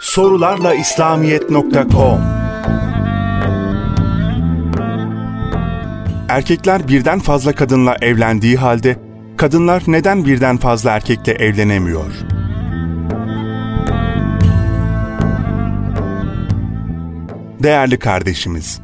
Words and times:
sorularla 0.00 0.74
İslamiyet.com 0.74 2.20
Erkekler 6.28 6.88
birden 6.88 7.18
fazla 7.18 7.52
kadınla 7.52 7.96
evlendiği 8.00 8.56
halde 8.56 8.96
kadınlar 9.36 9.82
neden 9.86 10.24
birden 10.24 10.56
fazla 10.56 10.90
erkekle 10.90 11.32
evlenemiyor? 11.32 12.12
Değerli 17.62 17.98
kardeşimiz, 17.98 18.80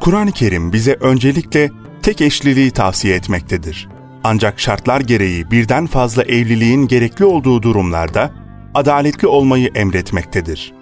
Kur'an-ı 0.00 0.32
Kerim 0.32 0.72
bize 0.72 0.96
öncelikle 1.00 1.70
tek 2.02 2.20
eşliliği 2.20 2.70
tavsiye 2.70 3.16
etmektedir. 3.16 3.88
Ancak 4.24 4.60
şartlar 4.60 5.00
gereği 5.00 5.50
birden 5.50 5.86
fazla 5.86 6.22
evliliğin 6.22 6.88
gerekli 6.88 7.24
olduğu 7.24 7.62
durumlarda 7.62 8.47
adaletli 8.78 9.28
olmayı 9.28 9.70
emretmektedir. 9.74 10.72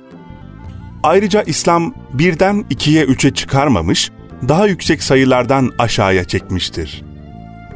Ayrıca 1.02 1.42
İslam 1.42 1.94
birden 2.12 2.64
ikiye 2.70 3.04
üçe 3.04 3.34
çıkarmamış, 3.34 4.10
daha 4.48 4.66
yüksek 4.66 5.02
sayılardan 5.02 5.72
aşağıya 5.78 6.24
çekmiştir. 6.24 7.04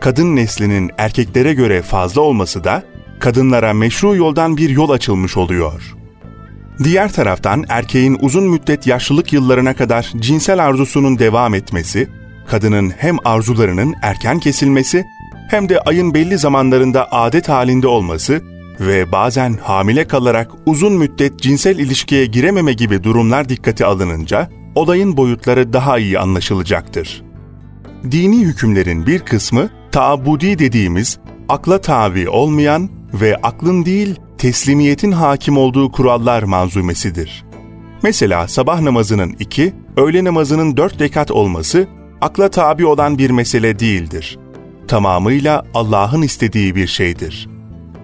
Kadın 0.01 0.37
neslinin 0.37 0.91
erkeklere 0.99 1.55
göre 1.55 1.83
fazla 1.83 2.21
olması 2.21 2.65
da 2.65 2.83
kadınlara 3.21 3.75
meşru 3.75 4.17
yoldan 4.17 4.57
bir 4.57 4.71
yol 4.71 4.91
açılmış 4.91 5.37
oluyor. 5.37 5.97
Diğer 6.85 7.13
taraftan 7.13 7.65
erkeğin 7.69 8.19
uzun 8.21 8.45
müddet 8.45 8.87
yaşlılık 8.87 9.33
yıllarına 9.33 9.75
kadar 9.75 10.13
cinsel 10.17 10.65
arzusunun 10.65 11.19
devam 11.19 11.55
etmesi, 11.55 12.09
kadının 12.49 12.91
hem 12.99 13.17
arzularının 13.25 13.95
erken 14.03 14.39
kesilmesi 14.39 15.05
hem 15.51 15.69
de 15.69 15.81
ayın 15.81 16.15
belli 16.15 16.39
zamanlarında 16.39 17.13
adet 17.13 17.49
halinde 17.49 17.87
olması 17.87 18.43
ve 18.81 19.13
bazen 19.13 19.59
hamile 19.63 20.07
kalarak 20.07 20.51
uzun 20.67 20.93
müddet 20.93 21.41
cinsel 21.41 21.79
ilişkiye 21.79 22.27
girememe 22.27 22.73
gibi 22.73 23.05
durumlar 23.05 23.49
dikkate 23.49 23.87
alınınca 23.87 24.51
olayın 24.75 25.17
boyutları 25.17 25.73
daha 25.73 25.99
iyi 25.99 26.19
anlaşılacaktır. 26.19 27.23
Dini 28.11 28.39
hükümlerin 28.39 29.07
bir 29.07 29.19
kısmı 29.19 29.71
taabudi 29.93 30.59
dediğimiz 30.59 31.19
akla 31.49 31.81
tabi 31.81 32.29
olmayan 32.29 32.91
ve 33.15 33.37
aklın 33.43 33.85
değil 33.85 34.17
teslimiyetin 34.39 35.13
hakim 35.13 35.57
olduğu 35.57 35.93
kurallar 35.93 36.43
manzumesidir. 36.43 37.45
Mesela 38.03 38.49
sabah 38.49 38.81
namazının 38.81 39.37
iki, 39.39 39.75
öğle 39.97 40.25
namazının 40.25 40.77
dört 40.77 41.01
rekat 41.01 41.31
olması 41.31 41.89
akla 42.21 42.51
tabi 42.51 42.87
olan 42.87 43.19
bir 43.19 43.31
mesele 43.31 43.79
değildir. 43.79 44.39
Tamamıyla 44.89 45.65
Allah'ın 45.75 46.23
istediği 46.23 46.75
bir 46.75 46.87
şeydir. 46.87 47.49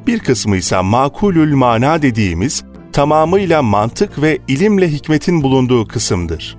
Bir 0.07 0.19
kısmı 0.19 0.57
ise 0.57 0.81
makulül 0.81 1.55
mana 1.55 2.03
dediğimiz 2.03 2.65
tamamıyla 2.93 3.62
mantık 3.62 4.23
ve 4.23 4.39
ilimle 4.49 4.93
hikmetin 4.93 5.43
bulunduğu 5.43 5.89
kısımdır. 5.89 6.57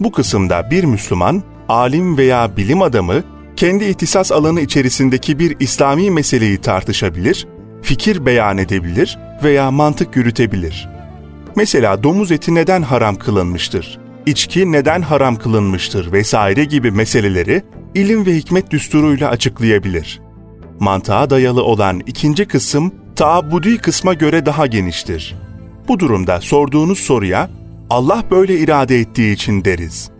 Bu 0.00 0.12
kısımda 0.12 0.70
bir 0.70 0.84
Müslüman, 0.84 1.42
alim 1.68 2.18
veya 2.18 2.56
bilim 2.56 2.82
adamı 2.82 3.22
kendi 3.56 3.84
ihtisas 3.84 4.32
alanı 4.32 4.60
içerisindeki 4.60 5.38
bir 5.38 5.56
İslami 5.60 6.10
meseleyi 6.10 6.58
tartışabilir, 6.58 7.46
fikir 7.82 8.26
beyan 8.26 8.58
edebilir 8.58 9.18
veya 9.42 9.70
mantık 9.70 10.16
yürütebilir. 10.16 10.88
Mesela 11.56 12.02
domuz 12.02 12.32
eti 12.32 12.54
neden 12.54 12.82
haram 12.82 13.16
kılınmıştır? 13.16 13.98
İçki 14.26 14.72
neden 14.72 15.02
haram 15.02 15.36
kılınmıştır 15.36 16.12
vesaire 16.12 16.64
gibi 16.64 16.90
meseleleri 16.90 17.62
ilim 17.94 18.26
ve 18.26 18.36
hikmet 18.36 18.70
düsturuyla 18.70 19.30
açıklayabilir. 19.30 20.23
Mantığa 20.80 21.30
dayalı 21.30 21.62
olan 21.62 22.00
ikinci 22.06 22.44
kısım 22.44 22.92
taabudi 23.16 23.78
kısma 23.78 24.14
göre 24.14 24.46
daha 24.46 24.66
geniştir. 24.66 25.34
Bu 25.88 25.98
durumda 25.98 26.40
sorduğunuz 26.40 26.98
soruya 26.98 27.50
Allah 27.90 28.24
böyle 28.30 28.58
irade 28.58 29.00
ettiği 29.00 29.32
için 29.32 29.64
deriz. 29.64 30.10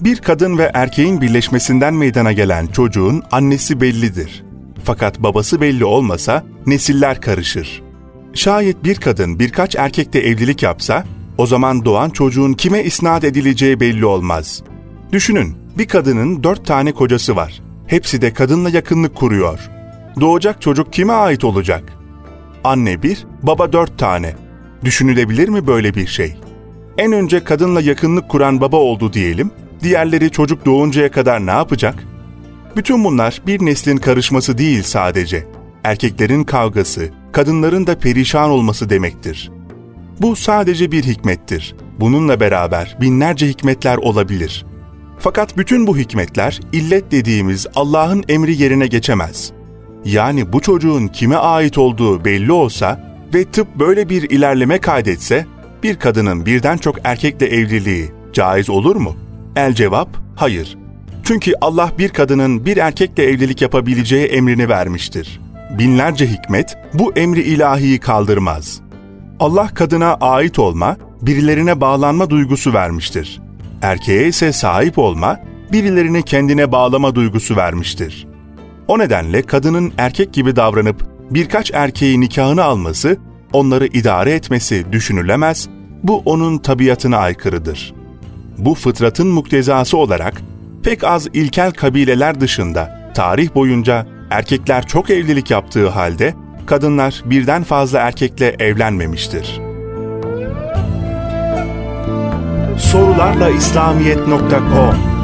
Bir 0.00 0.16
kadın 0.16 0.58
ve 0.58 0.70
erkeğin 0.74 1.20
birleşmesinden 1.20 1.94
meydana 1.94 2.32
gelen 2.32 2.66
çocuğun 2.66 3.22
annesi 3.30 3.80
bellidir. 3.80 4.44
Fakat 4.84 5.22
babası 5.22 5.60
belli 5.60 5.84
olmasa 5.84 6.44
nesiller 6.66 7.20
karışır. 7.20 7.82
Şayet 8.34 8.84
bir 8.84 8.94
kadın 8.94 9.38
birkaç 9.38 9.76
erkekle 9.76 10.20
evlilik 10.20 10.62
yapsa, 10.62 11.04
o 11.38 11.46
zaman 11.46 11.84
doğan 11.84 12.10
çocuğun 12.10 12.52
kime 12.52 12.82
isnat 12.82 13.24
edileceği 13.24 13.80
belli 13.80 14.06
olmaz. 14.06 14.62
Düşünün, 15.12 15.56
bir 15.78 15.88
kadının 15.88 16.42
dört 16.42 16.66
tane 16.66 16.92
kocası 16.92 17.36
var. 17.36 17.62
Hepsi 17.88 18.22
de 18.22 18.32
kadınla 18.32 18.70
yakınlık 18.70 19.14
kuruyor. 19.14 19.70
Doğacak 20.20 20.62
çocuk 20.62 20.92
kime 20.92 21.12
ait 21.12 21.44
olacak? 21.44 21.92
Anne 22.64 23.02
bir, 23.02 23.26
baba 23.42 23.72
dört 23.72 23.98
tane. 23.98 24.34
Düşünülebilir 24.84 25.48
mi 25.48 25.66
böyle 25.66 25.94
bir 25.94 26.06
şey? 26.06 26.36
En 26.98 27.12
önce 27.12 27.44
kadınla 27.44 27.80
yakınlık 27.80 28.28
kuran 28.28 28.60
baba 28.60 28.76
oldu 28.76 29.12
diyelim, 29.12 29.50
diğerleri 29.82 30.30
çocuk 30.30 30.66
doğuncaya 30.66 31.10
kadar 31.10 31.46
ne 31.46 31.50
yapacak? 31.50 32.04
Bütün 32.76 33.04
bunlar 33.04 33.42
bir 33.46 33.66
neslin 33.66 33.96
karışması 33.96 34.58
değil 34.58 34.82
sadece. 34.82 35.46
Erkeklerin 35.84 36.44
kavgası, 36.44 37.10
kadınların 37.32 37.86
da 37.86 37.98
perişan 37.98 38.50
olması 38.50 38.90
demektir. 38.90 39.50
Bu 40.20 40.36
sadece 40.36 40.92
bir 40.92 41.04
hikmettir. 41.04 41.74
Bununla 42.00 42.40
beraber 42.40 42.96
binlerce 43.00 43.48
hikmetler 43.48 43.96
olabilir. 43.96 44.66
Fakat 45.18 45.56
bütün 45.56 45.86
bu 45.86 45.98
hikmetler 45.98 46.60
illet 46.72 47.12
dediğimiz 47.12 47.66
Allah'ın 47.74 48.24
emri 48.28 48.62
yerine 48.62 48.86
geçemez. 48.86 49.52
Yani 50.04 50.52
bu 50.52 50.60
çocuğun 50.60 51.06
kime 51.06 51.36
ait 51.36 51.78
olduğu 51.78 52.24
belli 52.24 52.52
olsa 52.52 53.14
ve 53.34 53.44
tıp 53.44 53.74
böyle 53.78 54.08
bir 54.08 54.30
ilerleme 54.30 54.78
kaydetse 54.78 55.46
bir 55.82 55.96
kadının 55.96 56.46
birden 56.46 56.76
çok 56.76 56.96
erkekle 57.04 57.46
evliliği 57.46 58.12
caiz 58.32 58.70
olur 58.70 58.96
mu? 58.96 59.16
El 59.56 59.74
cevap 59.74 60.08
hayır. 60.36 60.78
Çünkü 61.24 61.52
Allah 61.60 61.92
bir 61.98 62.08
kadının 62.08 62.66
bir 62.66 62.76
erkekle 62.76 63.24
evlilik 63.24 63.62
yapabileceği 63.62 64.26
emrini 64.26 64.68
vermiştir. 64.68 65.40
Binlerce 65.78 66.26
hikmet 66.26 66.76
bu 66.94 67.12
emri 67.12 67.42
ilahiyi 67.42 68.00
kaldırmaz. 68.00 68.80
Allah 69.40 69.68
kadına 69.74 70.14
ait 70.14 70.58
olma, 70.58 70.96
birilerine 71.22 71.80
bağlanma 71.80 72.30
duygusu 72.30 72.72
vermiştir. 72.72 73.40
Erkeğe 73.82 74.28
ise 74.28 74.52
sahip 74.52 74.98
olma, 74.98 75.40
birilerini 75.72 76.22
kendine 76.22 76.72
bağlama 76.72 77.14
duygusu 77.14 77.56
vermiştir. 77.56 78.26
O 78.88 78.98
nedenle 78.98 79.42
kadının 79.42 79.92
erkek 79.98 80.32
gibi 80.32 80.56
davranıp 80.56 81.06
birkaç 81.30 81.70
erkeği 81.74 82.20
nikahını 82.20 82.64
alması, 82.64 83.16
onları 83.52 83.86
idare 83.86 84.32
etmesi 84.32 84.92
düşünülemez, 84.92 85.68
bu 86.02 86.22
onun 86.24 86.58
tabiatına 86.58 87.16
aykırıdır. 87.16 87.94
Bu 88.58 88.74
fıtratın 88.74 89.28
muktezası 89.28 89.96
olarak 89.96 90.42
pek 90.82 91.04
az 91.04 91.26
ilkel 91.32 91.72
kabileler 91.72 92.40
dışında 92.40 93.12
tarih 93.14 93.54
boyunca 93.54 94.06
erkekler 94.30 94.86
çok 94.86 95.10
evlilik 95.10 95.50
yaptığı 95.50 95.88
halde 95.88 96.34
kadınlar 96.66 97.22
birden 97.24 97.62
fazla 97.64 97.98
erkekle 97.98 98.56
evlenmemiştir. 98.58 99.67
Sorularla 102.78 103.50
İslamiyet.com 103.50 105.17